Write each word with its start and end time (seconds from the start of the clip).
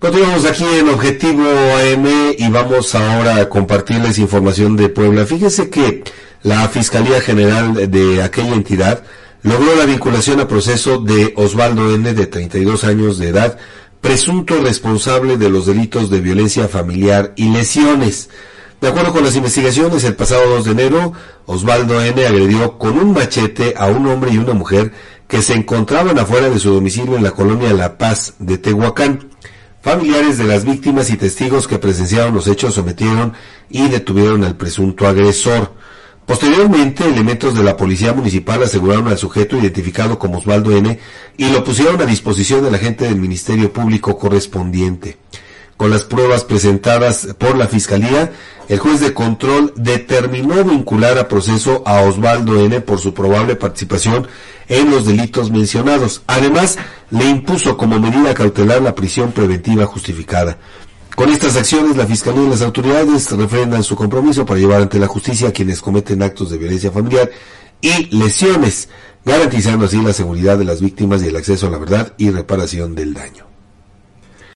Continuamos 0.00 0.44
aquí 0.44 0.64
en 0.64 0.90
Objetivo 0.90 1.42
AM 1.42 2.06
y 2.38 2.48
vamos 2.50 2.94
ahora 2.94 3.38
a 3.38 3.48
compartirles 3.48 4.20
información 4.20 4.76
de 4.76 4.88
Puebla. 4.88 5.26
Fíjese 5.26 5.70
que 5.70 6.04
la 6.44 6.68
Fiscalía 6.68 7.20
General 7.20 7.90
de 7.90 8.22
aquella 8.22 8.54
entidad 8.54 9.02
logró 9.42 9.74
la 9.74 9.86
vinculación 9.86 10.38
a 10.38 10.46
proceso 10.46 10.98
de 10.98 11.32
Osvaldo 11.34 11.92
N., 11.92 12.14
de 12.14 12.26
32 12.28 12.84
años 12.84 13.18
de 13.18 13.30
edad, 13.30 13.58
presunto 14.00 14.60
responsable 14.60 15.36
de 15.36 15.50
los 15.50 15.66
delitos 15.66 16.10
de 16.10 16.20
violencia 16.20 16.68
familiar 16.68 17.32
y 17.34 17.48
lesiones. 17.48 18.30
De 18.80 18.86
acuerdo 18.86 19.12
con 19.12 19.24
las 19.24 19.34
investigaciones, 19.34 20.04
el 20.04 20.14
pasado 20.14 20.48
2 20.48 20.64
de 20.66 20.70
enero, 20.70 21.12
Osvaldo 21.46 22.00
N. 22.00 22.24
agredió 22.24 22.78
con 22.78 23.00
un 23.00 23.14
machete 23.14 23.74
a 23.76 23.86
un 23.86 24.06
hombre 24.06 24.30
y 24.30 24.38
una 24.38 24.54
mujer 24.54 24.92
que 25.26 25.42
se 25.42 25.54
encontraban 25.54 26.20
afuera 26.20 26.48
de 26.48 26.60
su 26.60 26.72
domicilio 26.72 27.16
en 27.16 27.24
la 27.24 27.32
colonia 27.32 27.72
La 27.72 27.98
Paz 27.98 28.34
de 28.38 28.58
Tehuacán. 28.58 29.28
Familiares 29.80 30.38
de 30.38 30.44
las 30.44 30.64
víctimas 30.64 31.08
y 31.10 31.16
testigos 31.16 31.68
que 31.68 31.78
presenciaron 31.78 32.34
los 32.34 32.48
hechos 32.48 32.74
sometieron 32.74 33.34
y 33.70 33.88
detuvieron 33.88 34.42
al 34.42 34.56
presunto 34.56 35.06
agresor. 35.06 35.72
Posteriormente, 36.26 37.04
elementos 37.04 37.54
de 37.54 37.62
la 37.62 37.76
Policía 37.76 38.12
Municipal 38.12 38.62
aseguraron 38.62 39.06
al 39.06 39.16
sujeto 39.16 39.56
identificado 39.56 40.18
como 40.18 40.38
Osvaldo 40.38 40.72
N. 40.76 40.98
y 41.36 41.50
lo 41.50 41.62
pusieron 41.62 42.00
a 42.02 42.06
disposición 42.06 42.64
de 42.64 42.72
la 42.72 42.78
gente 42.78 43.04
del 43.04 43.16
Ministerio 43.16 43.72
Público 43.72 44.18
correspondiente. 44.18 45.16
Con 45.78 45.92
las 45.92 46.02
pruebas 46.02 46.42
presentadas 46.42 47.28
por 47.38 47.56
la 47.56 47.68
Fiscalía, 47.68 48.32
el 48.68 48.80
juez 48.80 48.98
de 48.98 49.14
control 49.14 49.72
determinó 49.76 50.64
vincular 50.64 51.16
a 51.18 51.28
proceso 51.28 51.84
a 51.86 52.00
Osvaldo 52.00 52.60
N. 52.60 52.80
por 52.80 52.98
su 52.98 53.14
probable 53.14 53.54
participación 53.54 54.26
en 54.66 54.90
los 54.90 55.06
delitos 55.06 55.52
mencionados. 55.52 56.22
Además, 56.26 56.78
le 57.10 57.26
impuso 57.26 57.76
como 57.76 58.00
medida 58.00 58.34
cautelar 58.34 58.82
la 58.82 58.96
prisión 58.96 59.30
preventiva 59.30 59.86
justificada. 59.86 60.58
Con 61.14 61.30
estas 61.30 61.54
acciones, 61.54 61.96
la 61.96 62.06
Fiscalía 62.06 62.42
y 62.42 62.50
las 62.50 62.62
autoridades 62.62 63.30
refrendan 63.30 63.84
su 63.84 63.94
compromiso 63.94 64.44
para 64.44 64.58
llevar 64.58 64.82
ante 64.82 64.98
la 64.98 65.06
justicia 65.06 65.50
a 65.50 65.52
quienes 65.52 65.80
cometen 65.80 66.24
actos 66.24 66.50
de 66.50 66.58
violencia 66.58 66.90
familiar 66.90 67.30
y 67.80 68.16
lesiones, 68.16 68.88
garantizando 69.24 69.84
así 69.84 70.02
la 70.02 70.12
seguridad 70.12 70.58
de 70.58 70.64
las 70.64 70.80
víctimas 70.80 71.22
y 71.22 71.28
el 71.28 71.36
acceso 71.36 71.68
a 71.68 71.70
la 71.70 71.78
verdad 71.78 72.14
y 72.18 72.30
reparación 72.30 72.96
del 72.96 73.14
daño. 73.14 73.47